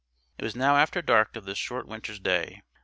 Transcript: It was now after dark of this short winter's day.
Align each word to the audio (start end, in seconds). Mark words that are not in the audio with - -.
It 0.39 0.43
was 0.43 0.55
now 0.55 0.77
after 0.77 1.03
dark 1.03 1.35
of 1.35 1.45
this 1.45 1.59
short 1.59 1.87
winter's 1.87 2.19
day. 2.19 2.63